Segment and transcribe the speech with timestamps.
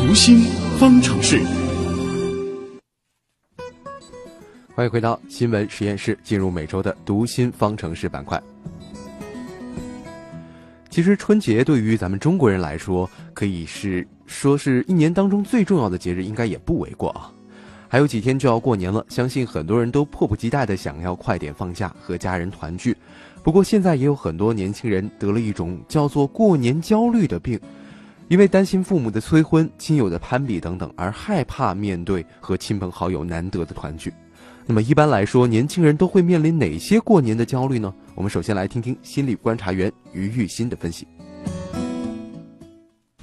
[0.00, 0.38] 读心
[0.78, 1.42] 方程式。
[4.74, 8.42] 欢迎回到新闻实验室，进入每周的读心方程式板块。
[10.88, 17.30] 其实春节对于咱们中国人来说，可以是说是一年当中最重要的节日，应该也不为过啊。
[17.86, 22.96] 还有几天就要过年了，相信很多人都迫不及待的想要快点放假和家人团聚。
[23.42, 27.60] 不过现在也有很多年轻人得了一种叫做过年焦虑的病，
[28.30, 34.12] 因为担心父母的催婚、亲友的攀比等等，而害怕面对和亲朋好友难得的团聚。
[34.66, 37.92] 那么一般来说，年轻人都会面临哪些过年的焦虑呢？
[38.14, 41.08] 我们首先来听听心理观察员于玉新的分析。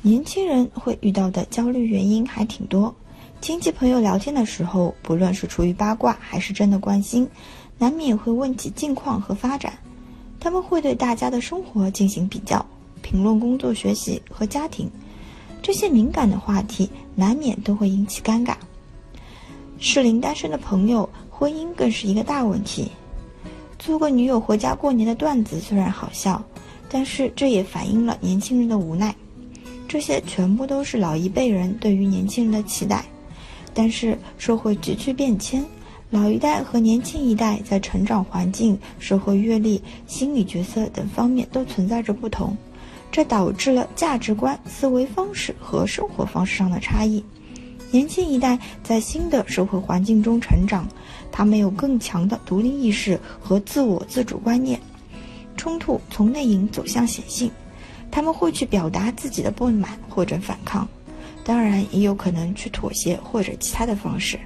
[0.01, 2.93] 年轻人会遇到的焦虑原因还挺多，
[3.39, 7.25] 亲戚朋友聊天的时候，不论是出于八卦还是真的关心，
[7.77, 9.71] 难免会问起近况和发展。
[10.37, 12.63] 他们会对大家的生活进行比较，
[13.01, 14.89] 评论工作、学习和家庭，
[15.61, 18.55] 这些敏感的话题难免都会引起尴尬。
[19.79, 21.09] 适龄单身的朋友。
[21.39, 22.89] 婚姻更是一个大问题。
[23.77, 26.43] 租个女友回家过年的段子虽然好笑，
[26.89, 29.13] 但是这也反映了年轻人的无奈。
[29.87, 33.05] 这些全部都是老一辈人对于年轻人的期待。
[33.71, 35.63] 但是社会急剧变迁，
[36.09, 42.57] 老一代和年轻一代在成长环境、社会阅历、心理角色等方面都存在着不同，
[43.17, 47.25] 这导致了价值观、思维方式和生活方式上的差异。
[47.89, 50.87] 年轻一代在新的社会环境中成长。
[51.31, 54.79] 他们有更强的独立意识和自我自主观念，
[55.55, 57.49] 冲突从内隐走向显性，
[58.11, 60.87] 他们会去表达自己的不满或者反抗，
[61.43, 64.39] 当然也有可能去妥协或者其他的方式。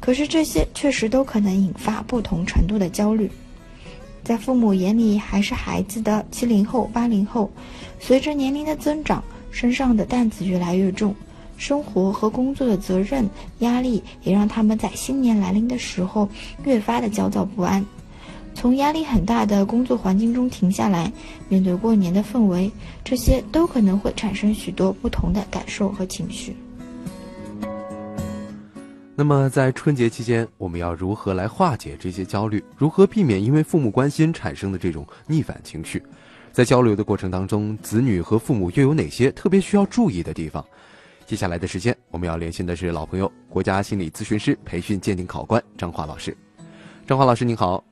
[0.00, 3.30] 可是这些确实都可能引发不同程度的焦虑。
[4.24, 7.50] 在父母眼里还是孩子的七零后、八零后，
[7.98, 11.14] 随着年龄的增长，身上的担子越来越重。
[11.56, 13.28] 生活和工作的责任
[13.60, 16.28] 压力，也让他们在新年来临的时候
[16.64, 17.84] 越发的焦躁不安。
[18.54, 21.10] 从压力很大的工作环境中停下来，
[21.48, 22.70] 面对过年的氛围，
[23.04, 26.54] 这些都可能会产生许多不同的感受和情绪。
[29.14, 32.64] 那么，在春节期间，我们要如何来化解这些焦虑？
[32.78, 36.02] 如何避免因为父母关心产生的这种逆反情绪？
[36.50, 40.64] 在交流的过程当中，子女和父母又有哪些特别需要注意的地方？
[41.26, 46.34] 接下来的时间，我们要连线的是老朋友，国家心理咨询师培训鉴定考官张华老师。
[47.06, 47.84] 张华老师您好，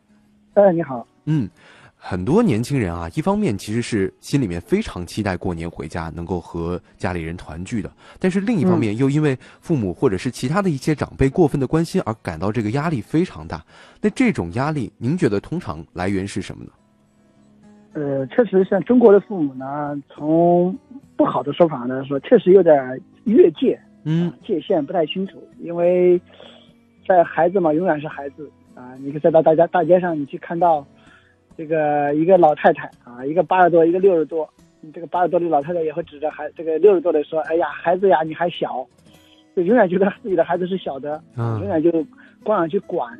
[0.55, 1.49] 哎，你好，嗯，
[2.03, 13.63] 很多年轻人啊，一方面其实是心里面非常期待过年回家能够和家里人团聚的，但是另一方面又因为父母或者是其他的一些长辈过分的关心而感到这个压力非常大。
[14.01, 16.71] 那这种压力，您觉得通常来源是什么呢？
[17.93, 20.75] 呃，确实，像中国的父母呢，从
[21.17, 25.43] 不好的说法呢说，确实有点越界，嗯，界限不太清楚。
[25.61, 26.19] 因为
[27.07, 28.95] 在孩子嘛，永远是孩子啊。
[29.01, 30.87] 你可以再到大家大街上，你去看到
[31.61, 34.49] 这个一个老太太啊，一个八十多，一个六十多，
[34.95, 38.87] 这个八十多的老太太也会指着孩这个六十多的说：“哎呀，孩子呀，你还小。”
[39.55, 41.91] 就永远觉得自己的孩子是小的，永远就
[42.43, 43.13] 光想去管。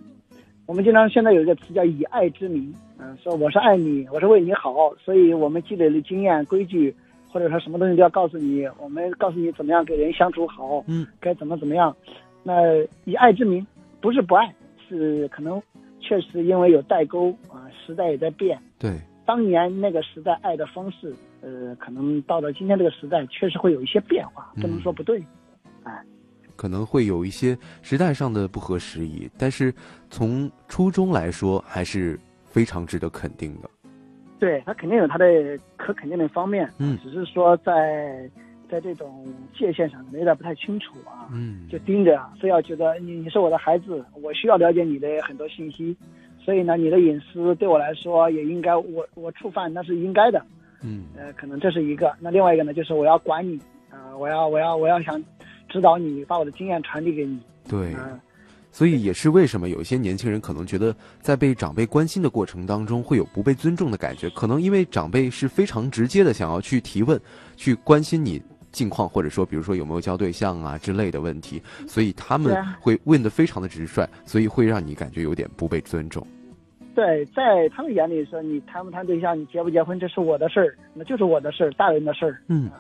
[0.65, 2.73] 我们经常现在有一个词叫以爱之名。
[2.99, 6.95] 嗯，说我是爱你，我是为你好，所以我们积累的经验、规矩，
[7.31, 8.67] 或者说什么东西都要告诉你。
[8.79, 11.95] 我们告诉你怎么样给人相处好，嗯，该怎么怎么样。
[12.43, 12.55] 那
[13.05, 13.67] 以爱之名，
[14.01, 14.51] 不是不爱，
[14.89, 15.61] 是可能
[16.01, 18.59] 确实因为有代沟啊，时代也在变。
[18.79, 25.23] 对，当年那个时代爱的方式，呃，可能到了今天这个时代，确实会有一些变化，不能说不对，
[25.85, 26.03] 哎，
[26.57, 29.73] 可能会有一些时代上的不合时宜，但是
[30.09, 32.19] 从初衷来说，还是。
[32.53, 33.71] 非常值得肯定的，
[34.41, 38.29] 对他肯定有他的可肯定的方面，嗯，只是说在
[38.69, 39.25] 在这种
[39.57, 45.97] 界限上有点不太清楚啊，嗯，就盯着，非要觉得你你是我的孩子，我需要了解你的很多信息，
[46.45, 50.45] 所以呢，你的隐私对我来说也应该我我触犯那是应该的，
[50.83, 53.59] 嗯，呃，可能这是一个，那另外一个呢，就是我要管你
[53.91, 55.23] 啊，我要我要我要想
[55.69, 57.39] 指导你，把我的经验传递给你，
[57.69, 57.95] 对。
[58.73, 67.21] 所以也是为什么有一些年轻人可能觉得在被长辈关心的过程当中会有不被尊重的感觉，可能因为长辈是非常直接的想要去提问、
[67.57, 68.41] 去关心你
[68.73, 76.27] 近况，或者说比如说有没有交对象啊之类的问题，所以他们会问的非常的直率，所以会让你感觉有点不被尊重。
[76.95, 82.43] 对，在他们眼里说你谈不谈对象、你结不结婚，这是我的事儿，那就是我的事儿，大人的事儿。
[82.49, 82.71] 嗯。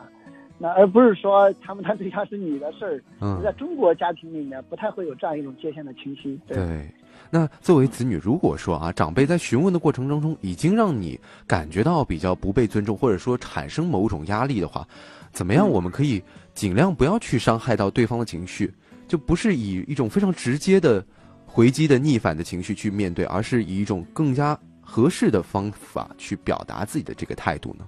[0.62, 6.38] 那而不是说谈不谈对象是你的事儿，嗯，在中国家庭里面不太会有这样一种界限的清晰。
[6.46, 6.86] 对，
[7.30, 14.86] 那作为子女，如果说啊，长辈在询问的过程当中已经让你感觉到比较不被尊重，或者说产生某种压力的话，
[15.32, 16.22] 怎么样我们可以
[16.54, 18.72] 尽量不要去伤害到对方的情绪，
[19.06, 21.04] 就不是以一种非常直接的
[21.46, 27.86] 回击的逆反的情绪去面对，而是以一种更加合适的方法去表达自己的这个态度呢？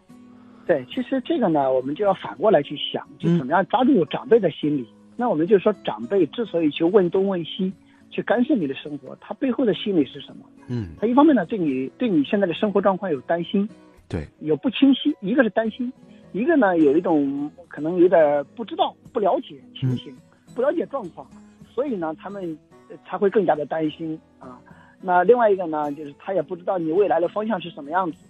[0.65, 4.87] 对，其实这个呢，我们就要反过来去想，就怎么样抓住长辈的心理。
[5.17, 7.73] 那我们就说，长辈之所以去问东问西，
[8.11, 10.45] 去干涉你的生活，他背后的心理是什么？
[10.69, 13.69] 嗯，他一方面呢，对你对你现在的生活状况有担心，
[14.09, 15.15] 对，有不清晰。
[15.21, 15.93] 一个是担心，
[16.33, 20.15] 一个呢有一种可能有点不知道、不了解情形，
[20.55, 21.27] 不了解状况，
[21.73, 22.59] 所以呢，他们
[23.07, 24.59] 才会更加的担心啊。
[25.01, 28.25] 那另外一个呢，就是他也不知道你未来的方向是什么样子。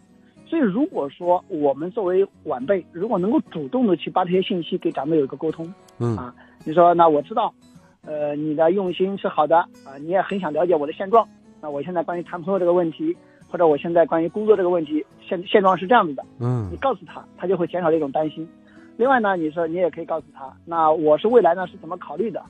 [0.46, 6.34] 所以，如果说我们作为晚辈，如果能够主动的去把这些信息给长辈有一个沟通，嗯啊，
[6.64, 7.54] 你说那我知道，
[8.04, 11.26] 呃，你的用心是好的啊，你也很想了解我的现状。
[11.60, 13.16] 那我现在关于谈朋友这个问题，
[13.52, 18.48] 或者我现在关于工作这个问题，现现状是这样子的，嗯，你告诉他，他就会减少这种担心。
[18.96, 22.42] 另外呢，你说你也可以告诉他，那我是未来呢是怎么考虑的，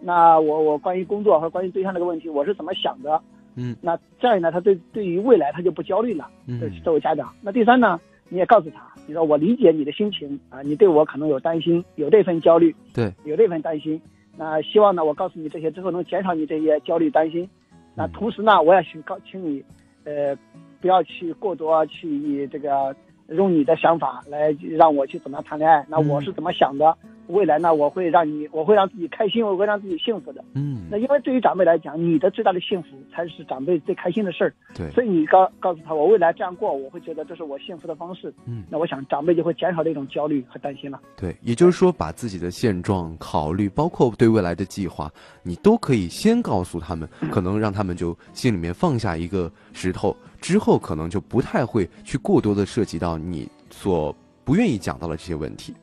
[0.00, 3.20] 那我我关于工作和关于对象这个问题，我是怎么想的。
[3.56, 6.30] 嗯，那这样呢，他对对于未来他就不焦虑了。
[6.46, 7.98] 嗯，作为家长，那第三呢，
[8.28, 14.00] 你也告诉他，你说我理解你的心情啊，你对我可能有担心，有这份焦虑，对，有这份担心。
[14.36, 17.48] 那希望呢，我告诉你这些之后，能减少你这些焦虑担心。
[17.96, 19.60] 那同时呢，我也请告，请你，
[20.04, 20.36] 呃，
[20.80, 22.94] 不要去过多去以这个
[23.28, 25.84] 用你的想法来让我去怎么谈恋爱。
[25.88, 26.96] 那我是怎么想的？
[27.28, 30.44] 未来呢，我会让你，我会让自己开心，我会让自己幸福的。
[30.54, 34.52] 嗯，那因为对于长辈来讲，你的最大的幸福才是长辈最开心的事儿。
[34.74, 38.32] 对，所以你告告诉他，我未来这样过，我会觉得这是我幸福的方式。
[38.46, 41.00] 嗯，那我想长辈就会减少这种焦虑和担心了。
[41.16, 45.10] 对，也就是说，把自己的现状考虑，包括对未来的计划，
[45.42, 54.14] 你都可以先告诉他们，可能让他们就心里面放下一个石头，之后可能就不太会去过多的涉及到你所
[54.44, 55.74] 不愿意讲到的这些问题。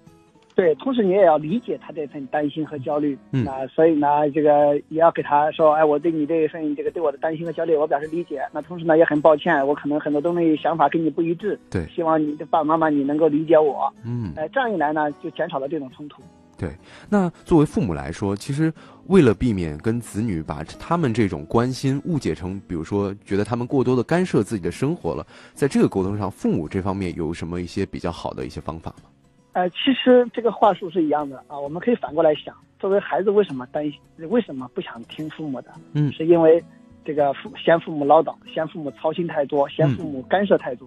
[0.56, 8.42] 对，同时你也要理解他这份担心和焦虑，嗯，那所以呢，这个也要给他说，哎，我对你这一份这个对我的担心和焦虑，我表示理解。
[8.54, 16.22] 那同时呢，也很抱歉，我可能很多东西想法跟你不一致，对，希望你的爸爸妈妈你能够理解我，嗯，哎，这样一来呢，就减少了这种冲突。
[16.58, 16.70] 对，
[17.10, 18.74] 那作为父母来说，其实
[19.08, 29.10] 为了避免跟子女把他们这种关心误解成，比如说觉得他们过多的干涉自己的生活了，在这个沟通上，父母这方面有什么一些比较好的一些方法吗？
[29.56, 33.98] 呃，其实这个话术是一样的啊，我们可以反过来想，作为孩子为什么担心，
[34.30, 35.72] 为什么不想听父母的？
[35.94, 36.62] 嗯，是因为
[37.06, 40.86] 这个父嫌父母唠叨，嫌父母操心太多，嫌父母干涉太多。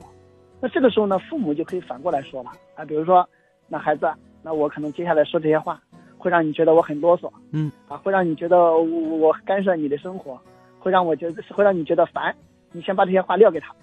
[0.60, 3.26] 那这个时候呢，父母就可以反过来说了啊，比如说，
[3.68, 4.06] 那孩子，
[4.42, 5.80] 那我可能接下来说这些话，
[6.18, 10.38] 会让你觉得我很啰嗦，嗯，啊，会让你觉得我我干涉你的生活，
[10.78, 12.36] 会让我觉得会让你觉得烦，
[12.72, 13.74] 你先把这些话撂给他。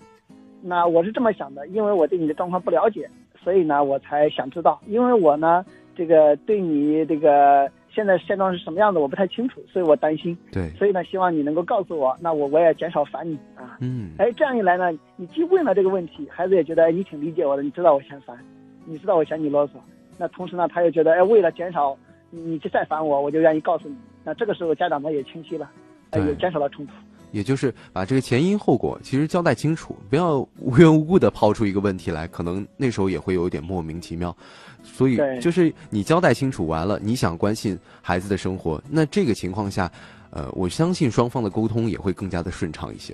[0.61, 3.09] 那我是这么想的，因为我对你的状况不了解，
[3.45, 4.81] 所以呢，我才想知道。
[4.87, 5.63] 因为我呢，
[5.95, 10.35] 这个对你这个现在现状是什么样的，我不太清楚，所以我担心。
[10.51, 13.77] 对，所以呢，希望你能够告诉我，那我我也减少烦你啊。
[13.81, 18.35] 嗯，哎，这样一来呢，你既问了这个问题，孩子也觉得哎，你挺理解我的，你知道我嫌烦，
[18.83, 19.73] 你知道我嫌你啰嗦。
[20.17, 21.95] 那同时呢，他又觉得哎，为了减少
[22.31, 23.95] 你再烦我，我就愿意告诉你。
[24.23, 25.69] 那这个时候家长们也清晰了，
[26.09, 26.93] 哎，也减少了冲突。
[27.35, 34.33] 也就是把这个前因后果其实交代清楚，不要无缘无故的抛出一个问题来，可能那时候也会有一点莫名其妙。
[34.81, 39.91] 所以就是你交代清楚完了，你想关心孩子的生活，那这个情况下，
[40.29, 43.13] 呃，我相信双方的沟通也会更加的顺畅一些。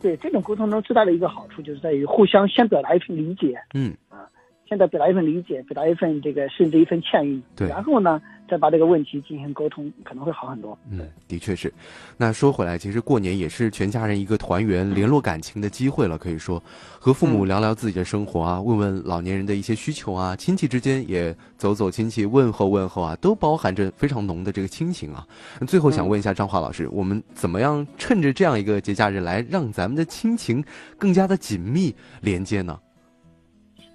[0.00, 4.30] 对这种沟通中最大的一个好处就是在于互相先表达一份理解，嗯啊，
[4.68, 8.20] 先表达一份理解，表达一份这个甚至一份歉意，对，然后呢。
[8.50, 10.78] 再把这个问题进行沟通，可能会好很多。
[10.90, 11.70] 嗯，的确是。
[12.16, 16.16] 那说回来，其实过年也是全家人一个团圆、联络感情的机会了。
[16.16, 16.62] 可以说，
[16.98, 25.26] 和父母聊聊自己的生活啊，问问老年人的一些需求啊，亲戚之间也走走亲戚，问候问候啊，都包含着非常浓的这个亲情啊。
[25.66, 30.64] 最后想问一下张华老师，我们怎么样趁着这样一个节假日来让咱们的亲情
[30.96, 32.80] 更加的紧密连接呢？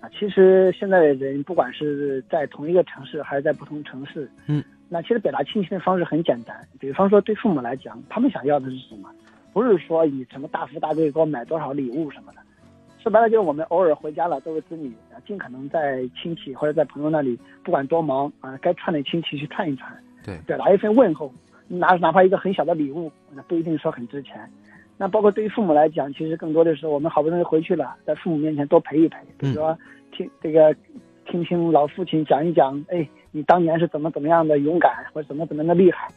[0.03, 6.53] 啊，其实现在的人不管是在同一个城市还是在不同城市，嗯，那其实表达亲情的方式很简单。
[6.77, 9.09] 比方说对父母来讲，他们想要的是什么？
[9.53, 12.39] 不是说以什么大富大贵给我买多少礼物什么的，
[13.01, 19.89] 说白了就是我们偶尔回家了，作为子女啊，尽可能在亲戚或者在朋友那里，不管多忙啊，该串的亲戚去串一串，
[20.25, 21.33] 对，表达一份问候，
[21.69, 24.51] 哪哪怕一个很小的礼物，那不一定说很值钱。
[24.97, 29.77] 那包括对于父母来讲，其实更多的是我们好不容易回去了，在父母面前多陪一陪，比如说
[30.11, 30.73] 听这个，
[31.25, 36.07] 听听老父亲讲一讲，哎，你当年是怎么怎么样的勇敢，或者怎么怎么的厉害。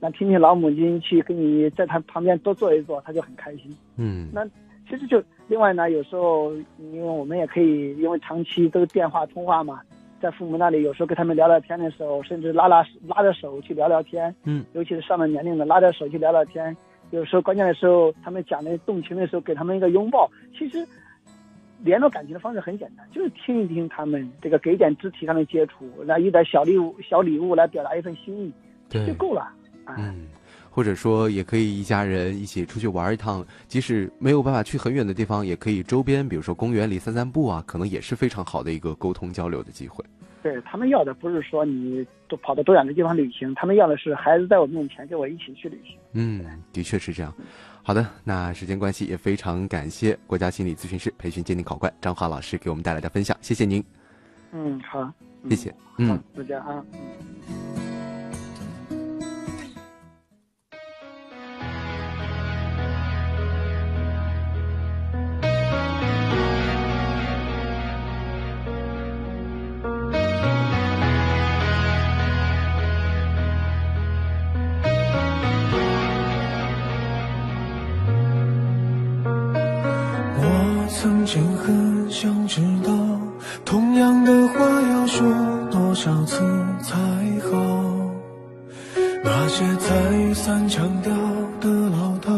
[0.00, 3.70] 那听听老母亲去跟你在他旁边多坐一坐，他就很开心。
[3.96, 4.44] 嗯，那
[4.88, 9.80] 其实就另外呢，有时候因为我们也可以因为长期都电话通话嘛，
[10.20, 14.34] 在父母那里，有时候跟他们聊聊天的时候，甚至拉拉拉着手去聊聊天。
[14.44, 16.76] 嗯，尤其是上了年龄的，拉着手去聊聊天。
[17.12, 20.28] 有时候关键的时候，他们讲的动情的时候，给他们一个拥抱。
[20.58, 20.84] 其实
[21.84, 28.52] 联络感情的方式很简单，就是听一听他们这个，给点肢体上的接触，来一点小礼物、小礼物来表达一份心意，
[28.88, 29.52] 对，就够了。
[29.86, 30.26] 嗯。
[30.74, 40.02] 或者说，也可以一家人一起出去玩一趟，即使没有办法去很远的地方，也可以周边，比如说公园里散散步啊，可能也是非常好的一个沟通交流的机会。
[40.42, 45.96] 对他们要的不是说你都跑到多远的地方旅行，他们要的是孩子在我面前跟我一起去旅行。
[46.12, 47.32] 嗯，的确是这样。
[47.82, 53.84] 好的，那时间关系，也非常感谢国家心理咨询师培训鉴定考官张华老师给我们带来的分享，谢谢您。
[54.52, 55.12] 嗯，好，
[55.48, 55.74] 谢谢。
[55.98, 56.84] 嗯，再见啊。
[81.02, 82.92] 曾经很想知道，
[83.64, 84.54] 同样的话
[84.92, 85.26] 要说
[85.68, 86.38] 多少次
[86.80, 86.96] 才
[87.50, 87.58] 好？
[89.24, 91.12] 那些再三强调
[91.60, 92.30] 的唠叨，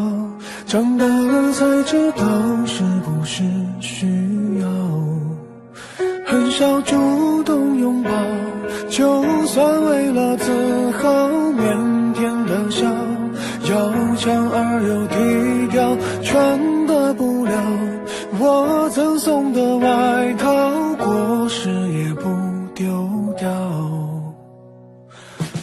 [0.67, 2.25] 长大了才知道
[2.65, 3.43] 是不是
[3.81, 4.07] 需
[4.59, 4.67] 要。
[6.25, 8.11] 很少主动拥抱，
[8.89, 12.87] 就算为了自豪，腼腆的笑，
[13.71, 16.84] 要强而又低调，穿。
[18.47, 20.53] 我赠送的外套，
[20.97, 22.29] 过时也不
[22.75, 22.85] 丢
[23.39, 23.49] 掉，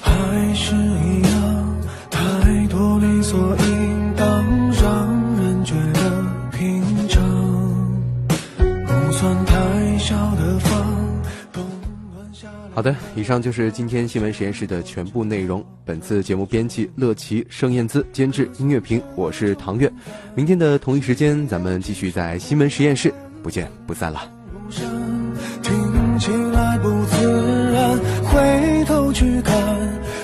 [0.02, 1.32] 还是一样，
[2.10, 2.20] 太
[2.68, 4.26] 多理所应当，
[4.82, 5.08] 让
[5.38, 6.00] 人觉得
[6.52, 7.22] 平常。
[8.58, 10.41] 不算太小的，
[12.74, 15.64] 好的，以上就是今天新闻实验室的全部内容。
[15.84, 19.92] 本次节目编辑乐琪、盛燕姿，监制音乐评，我是唐月。
[20.34, 23.14] 明天的同一时间，咱们继续在新闻实验室，
[23.44, 24.22] 不见不散了。
[25.62, 29.54] 听起来不自然，回头去看，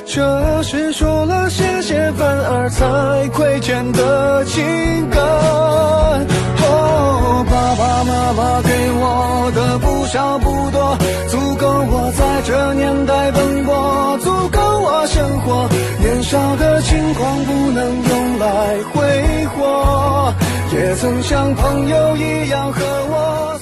[0.06, 4.64] 这是说了谢谢反而才亏欠的情
[5.10, 5.17] 感。
[12.74, 15.70] 年代奔波，足够我生活。
[16.00, 20.34] 年少的轻狂不能用来挥霍，
[20.74, 23.60] 也曾像朋友一样和我。